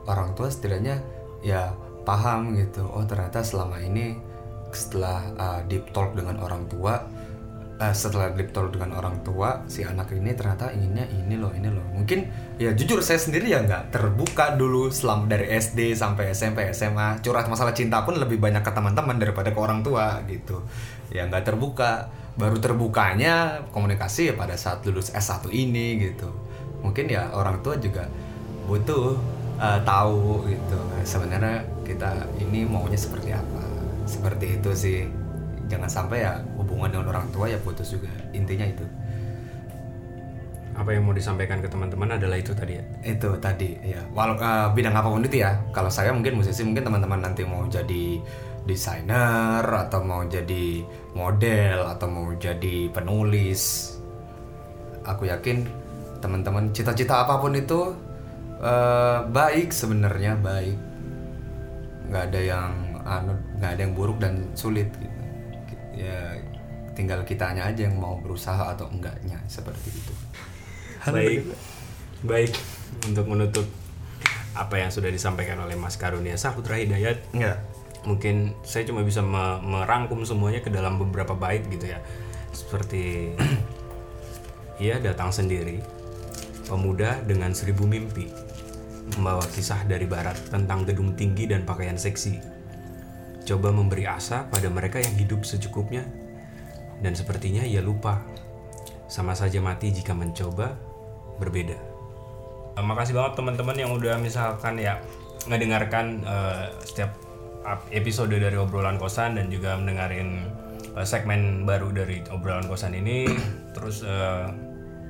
orang 0.07 0.35
tua 0.35 0.51
setidaknya 0.51 0.99
ya 1.45 1.75
paham 2.03 2.55
gitu. 2.59 2.87
Oh 2.87 3.07
ternyata 3.07 3.43
selama 3.43 3.79
ini 3.83 4.19
setelah 4.73 5.21
uh, 5.37 5.61
deep 5.69 5.93
talk 5.93 6.17
dengan 6.17 6.41
orang 6.41 6.65
tua 6.65 6.97
eh, 7.77 7.93
setelah 7.93 8.33
deep 8.33 8.57
talk 8.57 8.73
dengan 8.73 8.97
orang 8.97 9.21
tua 9.21 9.69
si 9.69 9.85
anak 9.85 10.09
ini 10.17 10.33
ternyata 10.33 10.73
inginnya 10.73 11.07
ini 11.13 11.35
loh 11.37 11.53
ini 11.53 11.69
loh. 11.69 11.85
Mungkin 11.93 12.27
ya 12.57 12.73
jujur 12.73 13.05
saya 13.05 13.21
sendiri 13.21 13.53
ya 13.53 13.63
nggak 13.63 13.93
terbuka 13.93 14.57
dulu 14.57 14.89
selama 14.89 15.29
dari 15.29 15.51
SD 15.53 15.93
sampai 15.93 16.33
SMP 16.33 16.73
SMA 16.73 17.21
curhat 17.21 17.47
masalah 17.53 17.77
cinta 17.77 18.03
pun 18.03 18.17
lebih 18.17 18.41
banyak 18.41 18.65
ke 18.65 18.73
teman-teman 18.73 19.21
daripada 19.21 19.53
ke 19.53 19.59
orang 19.61 19.85
tua 19.85 20.25
gitu. 20.27 20.65
Ya 21.13 21.29
nggak 21.29 21.45
terbuka 21.53 22.09
baru 22.33 22.57
terbukanya 22.57 23.61
komunikasi 23.77 24.33
ya 24.33 24.35
pada 24.37 24.57
saat 24.57 24.81
lulus 24.89 25.13
S1 25.13 25.53
ini 25.53 26.01
gitu. 26.01 26.33
Mungkin 26.81 27.13
ya 27.13 27.31
orang 27.37 27.61
tua 27.61 27.77
juga 27.77 28.09
butuh 28.67 29.19
eh, 29.61 29.81
tahu 29.85 30.49
gitu 30.49 30.79
sebenarnya 31.05 31.61
kita 31.85 32.25
ini 32.41 32.65
maunya 32.65 32.97
seperti 32.97 33.37
apa. 33.37 33.63
Seperti 34.09 34.59
itu 34.61 34.71
sih. 34.73 34.99
Jangan 35.69 35.89
sampai 35.89 36.25
ya 36.25 36.37
hubungan 36.61 36.93
dengan 36.93 37.17
orang 37.17 37.27
tua 37.33 37.49
ya 37.49 37.57
putus 37.61 37.93
juga. 37.93 38.11
Intinya 38.33 38.65
itu. 38.65 38.85
Apa 40.73 40.97
yang 40.97 41.05
mau 41.05 41.13
disampaikan 41.13 41.61
ke 41.61 41.69
teman-teman 41.69 42.17
adalah 42.17 42.41
itu 42.41 42.57
tadi 42.57 42.81
ya. 42.81 42.85
itu 43.05 43.29
tadi 43.45 43.77
ya. 43.85 44.01
Walau 44.17 44.41
eh, 44.41 44.69
bidang 44.73 44.97
apa 44.97 45.09
pun 45.13 45.21
itu 45.21 45.45
ya. 45.45 45.53
Kalau 45.77 45.93
saya 45.93 46.17
mungkin 46.17 46.41
musisi 46.41 46.65
mungkin 46.65 46.81
teman-teman 46.81 47.21
nanti 47.21 47.45
mau 47.45 47.69
jadi 47.69 48.25
desainer 48.63 49.63
atau 49.63 50.01
mau 50.03 50.23
jadi 50.27 50.87
model 51.19 51.87
atau 51.87 52.07
mau 52.07 52.31
jadi 52.39 52.89
penulis. 52.95 53.95
Aku 55.03 55.27
yakin 55.27 55.67
teman-teman 56.23 56.71
cita-cita 56.71 57.27
apa 57.27 57.43
pun 57.43 57.59
itu 57.59 57.91
eh, 58.63 59.19
baik 59.27 59.75
sebenarnya 59.75 60.39
baik. 60.39 60.79
Nggak 62.07 62.25
ada 62.31 62.41
yang 62.41 62.71
anu 63.03 63.35
nggak 63.59 63.71
ada 63.75 63.81
yang 63.83 63.95
buruk 63.99 64.19
dan 64.23 64.47
sulit 64.55 64.87
gitu. 64.95 65.19
Ya 65.99 66.39
tinggal 66.93 67.25
kitanya 67.25 67.67
aja 67.67 67.89
yang 67.89 67.99
mau 67.99 68.21
berusaha 68.21 68.77
atau 68.77 68.87
enggaknya 68.93 69.41
seperti 69.49 69.91
itu. 69.91 70.15
Baik, 71.03 71.43
baik 72.23 72.53
untuk 73.11 73.27
menutup 73.27 73.67
apa 74.55 74.79
yang 74.79 74.93
sudah 74.93 75.11
disampaikan 75.11 75.59
oleh 75.59 75.75
Mas 75.75 75.99
Karunia 75.99 76.39
Saputra 76.39 76.79
Hidayat. 76.79 77.35
Enggak. 77.35 77.72
Mungkin 78.03 78.59
saya 78.67 78.83
cuma 78.83 79.07
bisa 79.07 79.23
me- 79.23 79.63
merangkum 79.63 80.27
semuanya 80.27 80.59
ke 80.59 80.71
dalam 80.71 80.99
beberapa 80.99 81.39
bait 81.39 81.63
gitu 81.71 81.87
ya. 81.87 82.03
Seperti 82.51 83.35
ia 84.85 84.99
datang 84.99 85.31
sendiri, 85.31 85.79
pemuda 86.67 87.23
dengan 87.23 87.55
seribu 87.55 87.87
mimpi, 87.87 88.27
membawa 89.15 89.47
kisah 89.47 89.87
dari 89.87 90.05
barat 90.11 90.35
tentang 90.51 90.83
gedung 90.83 91.15
tinggi 91.15 91.47
dan 91.47 91.63
pakaian 91.63 91.95
seksi. 91.95 92.43
Coba 93.43 93.75
memberi 93.75 94.07
asa 94.07 94.47
pada 94.51 94.67
mereka 94.71 94.99
yang 95.03 95.15
hidup 95.19 95.47
secukupnya, 95.47 96.03
dan 97.03 97.15
sepertinya 97.15 97.63
ia 97.67 97.83
lupa 97.83 98.23
sama 99.11 99.35
saja 99.35 99.59
mati 99.59 99.93
jika 99.93 100.15
mencoba 100.15 100.79
berbeda. 101.39 101.77
Makasih 102.79 103.13
banget 103.13 103.33
teman-teman 103.37 103.77
yang 103.77 103.91
udah 103.93 104.17
misalkan 104.17 104.81
ya 104.81 104.97
ngedengarkan 105.45 106.25
eh, 106.25 106.67
setiap 106.87 107.13
ap- 107.13 107.32
episode 107.91 108.35
dari 108.35 108.55
obrolan 108.59 108.99
kosan 108.99 109.39
dan 109.39 109.49
juga 109.49 109.79
mendengarin 109.79 110.47
eh, 110.95 111.07
segmen 111.07 111.65
baru 111.65 111.91
dari 111.95 112.23
obrolan 112.31 112.67
kosan 112.67 112.97
ini. 112.97 113.29
Terus 113.77 114.03
eh, 114.05 114.47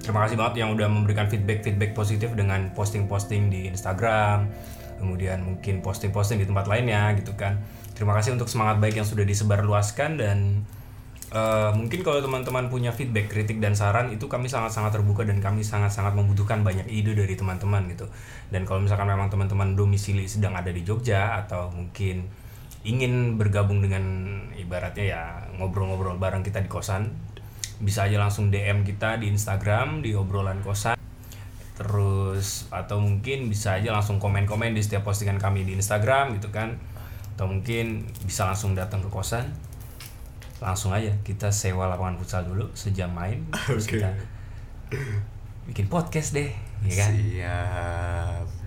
terima 0.02 0.26
kasih 0.26 0.36
banget 0.38 0.64
yang 0.66 0.74
udah 0.74 0.88
memberikan 0.90 1.26
feedback-feedback 1.30 1.94
positif 1.94 2.34
dengan 2.34 2.74
posting-posting 2.74 3.48
di 3.52 3.70
Instagram, 3.70 4.50
kemudian 4.98 5.42
mungkin 5.46 5.80
posting-posting 5.80 6.42
di 6.42 6.46
tempat 6.46 6.66
lainnya 6.68 7.14
gitu 7.18 7.34
kan. 7.38 7.62
Terima 7.92 8.16
kasih 8.18 8.34
untuk 8.34 8.48
semangat 8.48 8.82
baik 8.82 8.98
yang 8.98 9.06
sudah 9.06 9.22
disebarluaskan 9.22 10.10
dan 10.18 10.66
Eh, 11.32 11.70
mungkin 11.72 12.04
kalau 12.04 12.20
teman-teman 12.20 12.68
punya 12.68 12.92
feedback, 12.92 13.32
kritik 13.32 13.56
dan 13.56 13.72
saran 13.72 14.12
itu 14.12 14.28
kami 14.28 14.52
sangat-sangat 14.52 15.00
terbuka 15.00 15.24
dan 15.24 15.40
kami 15.40 15.64
sangat-sangat 15.64 16.12
membutuhkan 16.12 16.60
banyak 16.60 16.84
ide 16.92 17.16
dari 17.16 17.32
teman-teman 17.32 17.88
gitu. 17.88 18.04
Dan 18.52 18.68
kalau 18.68 18.84
misalkan 18.84 19.08
memang 19.08 19.32
teman-teman 19.32 19.72
domisili 19.72 20.28
sedang 20.28 20.52
ada 20.52 20.68
di 20.68 20.84
Jogja 20.84 21.40
atau 21.40 21.72
mungkin 21.72 22.28
ingin 22.82 23.38
bergabung 23.38 23.78
dengan 23.78 24.02
ibaratnya 24.58 25.04
ya 25.04 25.22
ngobrol-ngobrol 25.58 26.18
bareng 26.18 26.42
kita 26.42 26.62
di 26.62 26.70
kosan, 26.70 27.14
bisa 27.78 28.06
aja 28.06 28.18
langsung 28.18 28.50
DM 28.50 28.82
kita 28.82 29.18
di 29.18 29.30
Instagram 29.30 30.02
di 30.02 30.14
obrolan 30.14 30.62
kosan. 30.62 30.98
Terus 31.78 32.68
atau 32.68 33.00
mungkin 33.00 33.48
bisa 33.48 33.78
aja 33.78 33.90
langsung 33.90 34.20
komen-komen 34.20 34.74
di 34.76 34.82
setiap 34.84 35.06
postingan 35.08 35.40
kami 35.40 35.66
di 35.66 35.78
Instagram 35.78 36.36
gitu 36.38 36.50
kan. 36.50 36.78
Atau 37.34 37.48
mungkin 37.48 38.06
bisa 38.26 38.44
langsung 38.44 38.76
datang 38.76 39.00
ke 39.00 39.08
kosan 39.08 39.50
langsung 40.62 40.94
aja 40.94 41.10
kita 41.26 41.50
sewa 41.50 41.90
lapangan 41.90 42.22
futsal 42.22 42.46
dulu 42.46 42.70
sejam 42.78 43.10
main 43.10 43.42
terus 43.66 43.90
Oke. 43.90 43.98
kita 43.98 44.14
bikin 45.66 45.90
podcast 45.90 46.38
deh 46.38 46.54
ya 46.86 46.94
kan 46.94 47.10
Siap. 47.18 48.61